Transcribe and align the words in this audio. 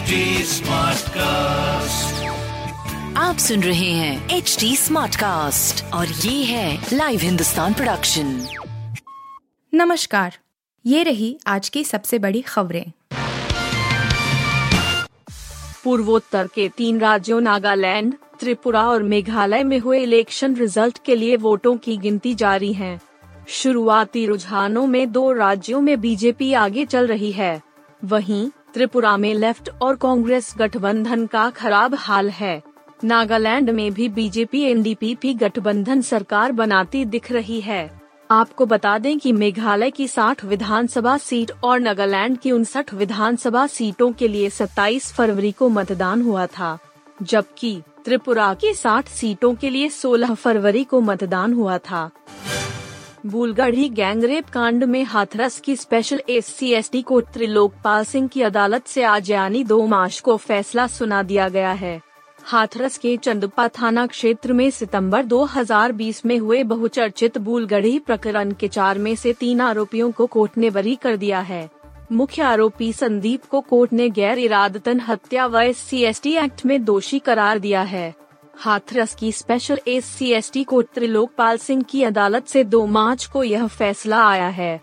HD 0.00 0.18
Smartcast. 0.44 2.20
आप 3.16 3.36
सुन 3.38 3.62
रहे 3.62 3.90
हैं 3.90 4.28
एच 4.30 4.56
डी 4.60 4.76
स्मार्ट 4.76 5.16
कास्ट 5.16 5.84
और 5.94 6.06
ये 6.06 6.44
है 6.44 6.86
लाइव 6.92 7.20
हिंदुस्तान 7.20 7.74
प्रोडक्शन 7.74 8.46
नमस्कार 9.74 10.38
ये 10.86 11.02
रही 11.02 11.38
आज 11.46 11.68
की 11.68 11.84
सबसे 11.84 12.18
बड़ी 12.18 12.40
खबरें। 12.40 12.92
पूर्वोत्तर 15.84 16.46
के 16.46 16.68
तीन 16.68 17.00
राज्यों 17.00 17.40
नागालैंड 17.40 18.14
त्रिपुरा 18.40 18.82
और 18.82 19.02
मेघालय 19.02 19.64
में 19.64 19.78
हुए 19.78 19.98
इलेक्शन 19.98 20.56
रिज़ल्ट 20.56 21.04
के 21.04 21.16
लिए 21.16 21.36
वोटों 21.36 21.76
की 21.76 21.96
गिनती 21.96 22.34
जारी 22.34 22.72
है। 22.72 23.00
शुरुआती 23.48 24.26
रुझानों 24.26 24.86
में 24.86 25.12
दो 25.12 25.32
राज्यों 25.32 25.80
में 25.80 26.00
बीजेपी 26.00 26.52
आगे 26.52 26.84
चल 26.84 27.06
रही 27.06 27.32
है। 27.32 27.60
वहीं 28.04 28.50
त्रिपुरा 28.74 29.16
में 29.16 29.32
लेफ़्ट 29.34 29.70
और 29.82 29.96
कांग्रेस 29.96 30.54
गठबंधन 30.58 31.26
का 31.26 31.48
खराब 31.50 31.94
हाल 31.94 32.30
है। 32.30 32.62
नागालैंड 33.04 33.70
में 33.70 33.92
भी 33.92 34.08
बीजेपी 34.08 34.62
एनडीपी 34.62 35.34
गठबंधन 35.34 36.00
सरकार 36.00 36.52
बनाती 36.52 37.04
दिख 37.04 37.32
रही 37.32 37.60
है। 37.60 38.00
आपको 38.30 38.66
बता 38.66 38.98
दें 38.98 39.18
कि 39.18 39.32
मेघालय 39.32 39.90
की 39.90 40.06
60 40.08 40.44
विधानसभा 40.44 41.16
सीट 41.18 41.52
और 41.64 41.80
नागालैंड 41.80 42.38
की 42.38 42.52
उनसठ 42.52 42.94
विधानसभा 42.94 43.66
सीटों 43.66 44.12
के 44.12 44.28
लिए 44.28 44.50
27 44.50 45.12
फरवरी 45.12 45.52
को 45.52 45.68
मतदान 45.68 46.22
हुआ 46.22 46.46
था, 46.46 46.78
जबकि 47.22 47.80
त्रिपुरा 48.04 48.52
की 48.54 48.72
60 48.74 49.08
सीटों 49.08 49.54
के 49.54 49.70
लिए 49.70 49.88
16 49.88 50.34
फरवरी 50.34 50.84
को 50.84 51.00
मतदान 51.00 51.52
हुआ 51.52 51.78
था। 51.78 52.10
बुलगढ़ी 53.26 53.88
गैंगरेप 53.88 54.48
कांड 54.48 54.84
में 54.84 55.04
हाथरस 55.04 55.60
की 55.60 55.74
special 55.76 56.20
C 56.30 56.70
S 56.72 56.90
T 56.90 57.02
court 57.02 57.26
Trilokpal 57.26 58.04
Singh 58.04 58.28
की 58.28 58.42
अदालत 58.42 58.86
से 58.86 59.02
आज 59.02 59.30
यानी 59.30 59.64
दो 59.64 59.86
मार्च 59.86 60.20
को 60.20 60.36
फैसला 60.36 60.86
सुना 60.86 61.22
दिया 61.22 61.48
गया 61.48 61.72
है। 61.72 62.00
हाथरस 62.42 62.96
के 62.98 63.16
चंदपा 63.16 63.68
थाना 63.68 64.06
क्षेत्र 64.06 64.52
में 64.52 64.70
सितंबर 64.70 65.24
2020 65.24 66.24
में 66.26 66.38
हुए 66.38 66.62
बहुचर्चित 66.62 67.38
बुलगढ़ी 67.38 67.98
प्रकरण 67.98 68.52
के 68.52 68.68
चार 68.68 68.98
में 68.98 69.14
से 69.14 69.32
तीन 69.32 69.60
आरोपियों 69.60 70.10
को 70.12 70.26
कोर्ट 70.26 70.58
ने 70.58 70.70
बरी 70.70 70.94
कर 70.94 71.16
दिया 71.16 71.40
है। 71.40 71.68
मुख्य 72.12 72.42
आरोपी 72.42 72.92
संदीप 72.92 73.44
को 73.44 73.60
कोर्ट 73.60 73.92
ने 73.92 74.08
गैर 74.10 74.38
इरादतन 74.38 75.00
हत्या 75.00 75.46
व 75.46 75.60
एस 75.60 75.90
एक्ट 75.94 76.66
में 76.66 76.84
दोषी 76.84 77.18
करार 77.18 77.58
दिया 77.58 77.82
है। 77.82 78.14
हाथरस 78.60 79.14
की 79.14 79.30
special 79.32 79.78
S 79.88 80.04
C 80.04 80.30
S 80.30 80.50
T 80.52 80.64
court 80.64 80.86
Trilokpal 80.94 81.58
Singh 81.58 81.82
की 81.82 82.02
अदालत 82.02 82.46
से 82.46 82.64
2 82.64 82.84
मार्च 82.86 83.24
को 83.24 83.44
यह 83.44 83.66
फैसला 83.66 84.18
आया 84.24 84.48
है। 84.48 84.80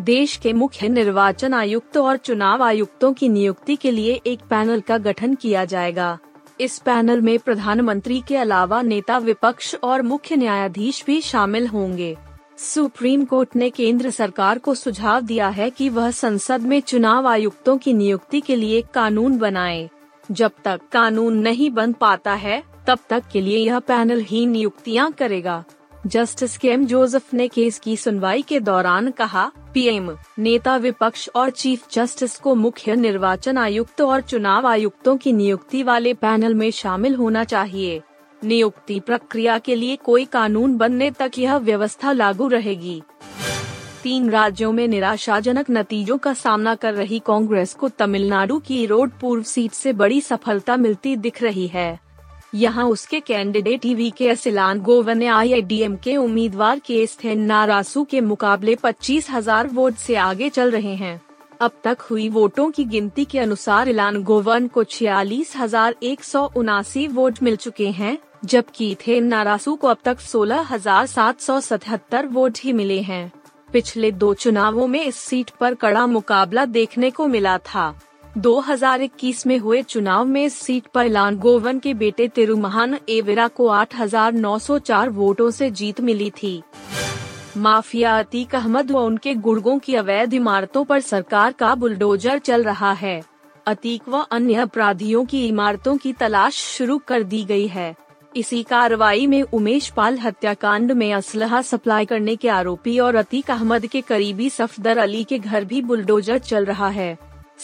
देश 0.00 0.36
के 0.36 0.52
मुख्य 0.52 0.88
निर्वाचन 0.88 1.54
आयुक्त 1.54 1.96
और 1.96 2.16
चुनाव 2.16 2.62
आयुक्तों 2.62 3.12
की 3.12 3.28
नियुक्ति 3.28 3.76
के 3.76 3.90
लिए 3.90 4.20
एक 4.26 4.40
पैनल 4.40 4.80
का 4.80 4.98
गठन 4.98 5.34
किया 5.34 5.64
जाएगा। 5.64 6.18
इस 6.60 6.78
पैनल 6.78 7.20
में 7.20 7.38
प्रधानमंत्री 7.38 8.22
के 8.28 8.36
अलावा 8.36 8.82
नेता 8.82 9.18
विपक्ष 9.18 9.74
और 9.74 10.02
मुख्य 10.02 10.36
न्यायाधीश 10.36 11.04
भी 11.06 11.20
शामिल 11.20 11.66
होंगे। 11.66 12.16
सुप्रीम 12.58 13.24
कोर्ट 13.24 13.56
ने 13.56 13.70
केंद्र 13.70 14.10
सरकार 14.10 14.58
को 14.58 14.74
सुझाव 14.74 15.20
दिया 15.20 15.48
है 15.48 15.70
कि 15.70 15.88
वह 15.88 16.10
संसद 16.10 16.62
में 16.62 16.80
चुनाव 16.80 17.28
आयुक्तों 17.28 17.78
की 17.78 17.92
नियुक्ति 17.92 18.40
के 18.40 18.56
लिए 18.56 18.82
कानून 18.94 19.38
बनाए। 19.38 19.88
जब 20.30 20.52
तक 20.64 20.80
कानून 20.92 21.34
नहीं 21.36 21.70
बन 21.70 21.92
पाता 21.92 22.34
है, 22.34 22.62
तब 22.86 22.98
तक 23.10 23.22
के 23.32 23.40
लिए 23.40 23.58
यह 23.58 23.78
पैनल 23.78 24.20
ही 24.20 24.46
नियुक्तियाँ 24.46 25.12
करेगा। 25.12 25.64
जस्टिस 26.06 26.58
के 26.58 26.68
एम 26.68 26.86
जोसेफ 26.86 27.34
ने 27.34 27.48
केस 27.48 27.78
की 27.78 27.96
सुनवाई 27.96 28.42
के 28.42 28.60
दौरान 28.60 29.10
कहा, 29.10 29.52
पीएम, 29.74 30.16
नेता 30.38 30.76
विपक्ष 30.76 31.28
और 31.34 31.50
चीफ 31.50 31.86
जस्टिस 31.92 32.38
को 32.38 32.54
मुख्य 32.54 32.96
निर्वाचन 32.96 33.58
आयुक्त 33.58 34.00
और 34.00 34.20
चुनाव 34.20 34.66
आयुक्तों 34.66 35.16
की 35.16 35.32
नियुक्ति 35.32 35.82
वाले 35.82 36.14
पैनल 36.14 36.54
में 36.54 36.70
शामिल 36.70 37.14
होना 37.14 37.44
चाहिए। 37.44 38.02
नियुक्ति 38.44 39.00
प्रक्रिया 39.00 39.58
के 39.58 39.74
लिए 39.74 39.96
कोई 39.96 40.24
कानून 40.24 40.76
बनने 40.76 41.10
तक 41.10 41.30
यह 41.38 41.56
व्यवस्था 41.56 42.12
लागू 42.12 42.48
रहेगी। 42.48 43.02
तीन 44.04 44.28
राज्यों 44.30 44.70
में 44.72 44.86
निराशाजनक 44.88 45.66
नतीजों 45.70 46.16
का 46.18 46.32
सामना 46.34 46.74
कर 46.74 46.94
रही 46.94 47.18
कांग्रेस 47.18 47.72
को 47.74 47.88
तमिलनाडु 47.88 48.58
की 48.58 48.84
रोड 48.86 49.10
पूर्व 49.20 49.42
सीट 49.42 49.72
से 49.72 49.92
बड़ी 49.92 50.20
सफलता 50.20 50.76
मिलती 50.76 51.14
दिख 51.16 51.42
रही 51.42 51.66
है। 51.66 51.98
यहाँ 52.54 52.84
उसके 52.84 53.20
कैंडिडेट 53.20 53.86
वी 53.86 54.10
के 54.10 54.28
असिलान 54.28 54.80
गोवन 54.80 55.18
ने 55.18 55.26
आई 55.26 55.62
के 56.04 56.16
उम्मीदवार 56.16 56.78
के 56.78 56.94
एस्थेन 56.94 57.44
नारासू 57.44 58.02
के 58.04 58.20
मुकाबले 58.20 58.74
पच्चीस 58.74 59.30
हज़ार 59.30 59.68
वोट 59.68 59.94
से 59.96 60.16
आगे 60.16 60.48
चल 60.48 60.70
रहे 60.70 60.94
हैं। 60.94 61.20
अब 61.60 61.80
तक 61.84 62.00
हुई 62.00 62.28
वोटों 62.28 62.70
की 62.70 62.84
गिनती 62.84 63.24
के 63.24 63.38
अनुसार 63.38 63.88
इलान 63.88 64.22
गोवन 64.22 64.66
को 64.66 64.84
छियालीस 64.86 65.56
हज़ार 65.56 65.94
एक 66.02 66.24
सौ 66.24 66.44
उनासी 66.56 67.06
वोट 67.08 67.42
मिल 67.42 67.56
चुके 67.56 67.88
हैं, 67.90 68.18
जबकि 68.44 68.94
थे 69.06 69.20
नारासू 69.22 69.74
को 69.74 69.88
अब 69.88 69.98
तक 70.04 70.20
सोलह 70.22 70.66
हज़ार 70.70 71.06
सात 71.06 71.40
सौ 71.40 71.58
सतहत्तर 71.60 72.26
वोट 72.26 72.58
ही 72.64 72.72
मिले 72.72 73.00
हैं। 73.02 73.32
पिछले 73.74 74.10
दो 74.12 74.34
चुनावों 74.34 74.86
में 74.86 75.04
इस 75.04 75.16
सीट 75.16 75.50
पर 75.50 75.74
कड़ा 75.74 76.06
मुकाबला 76.06 76.64
देखने 76.64 77.10
को 77.10 77.26
मिला 77.26 77.58
था। 77.58 77.94
2021 78.38 79.46
में 79.46 79.58
हुए 79.58 79.82
चुनाव 79.82 80.24
में 80.24 80.44
इस 80.44 80.54
सीट 80.54 80.86
पर 80.86 81.08
लान 81.08 81.36
गोवन 81.36 81.78
के 81.78 81.94
बेटे 81.94 82.28
तिरुमहान 82.28 82.98
एवेरा 83.08 83.48
को 83.48 83.66
8,904 83.68 85.08
वोटों 85.08 85.50
से 85.50 85.70
जीत 85.70 86.00
मिली 86.00 86.30
थी। 86.30 86.62
माफिया 87.56 88.18
अतीक 88.18 88.54
अहमद 88.54 88.90
व 88.90 88.98
उनके 88.98 89.34
गुर्गों 89.34 89.78
की 89.78 89.94
अवैध 89.94 90.34
इमारतों 90.34 90.84
पर 90.84 91.00
सरकार 91.00 91.52
का 91.52 91.74
बुलडोजर 91.74 92.38
चल 92.38 92.64
रहा 92.64 92.92
है। 92.92 93.22
अतीक 93.66 94.08
व 94.08 94.24
अन्य 94.30 94.54
अपराधियों 94.54 95.24
की 95.24 95.46
इमारतों 95.48 95.96
की 95.96 96.12
तलाश 96.12 96.54
शुरू 96.54 96.98
कर 96.98 97.22
दी 97.22 97.44
गई 97.44 97.66
है। 97.66 97.94
इसी 98.36 98.62
कार्रवाई 98.62 99.26
में 99.26 99.42
उमेश 99.42 99.88
पाल 99.88 100.18
हत्याकांड 100.18 100.92
में 100.92 101.12
असलहा 101.14 101.62
सप्लाई 101.62 102.04
करने 102.04 102.34
के 102.36 102.48
आरोपी 102.48 102.98
और 102.98 103.14
अतीक 103.14 103.50
अहमद 103.50 103.86
के 103.86 104.00
करीबी 104.00 104.50
सफदर 104.50 104.98
अली 104.98 105.22
के 105.24 105.38
घर 105.38 105.64
भी 105.64 105.80
बुलडोजर 105.82 106.38
चल 106.38 106.64
रहा 106.64 106.88
है। 106.88 107.16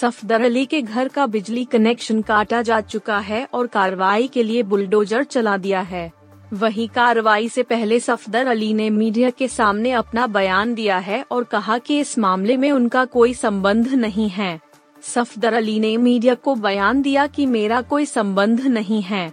सफदर 0.00 0.42
अली 0.42 0.64
के 0.66 0.82
घर 0.82 1.08
का 1.08 1.26
बिजली 1.26 1.64
कनेक्शन 1.64 2.22
काटा 2.22 2.62
जा 2.62 2.80
चुका 2.80 3.18
है 3.18 3.48
और 3.54 3.66
कार्रवाई 3.66 4.28
के 4.28 4.42
लिए 4.42 4.62
बुलडोजर 4.62 5.24
चला 5.24 5.56
दिया 5.56 5.80
है। 5.80 6.12
वहीं 6.52 6.88
कार्रवाई 6.88 7.48
से 7.48 7.62
पहले 7.62 8.00
सफदर 8.00 8.46
अली 8.46 8.72
ने 8.74 8.90
मीडिया 8.90 9.30
के 9.30 9.48
सामने 9.48 9.92
अपना 9.92 10.26
बयान 10.26 10.74
दिया 10.74 10.98
है 10.98 11.24
और 11.30 11.44
कहा 11.44 11.78
कि 11.78 11.98
इस 12.00 12.18
मामले 12.18 12.56
में 12.56 12.70
उनका 12.72 13.04
कोई 13.04 13.34
संबंध 13.34 13.88
नहीं 13.88 14.28
है। 14.28 14.60
सफदर 15.02 15.54
अली 15.54 15.78
ने 15.80 15.96
मीडिया 15.96 16.34
को 16.34 16.54
बयान 16.54 17.02
दिया 17.02 17.26
कि 17.26 17.46
मेरा 17.46 17.80
कोई 17.80 18.06
संबंध 18.06 18.60
नहीं 18.60 19.02
है। 19.02 19.32